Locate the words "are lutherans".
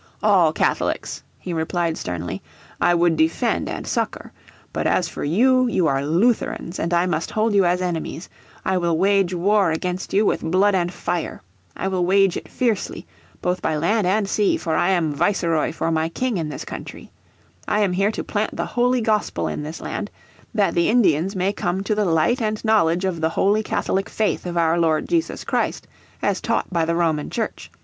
5.85-6.79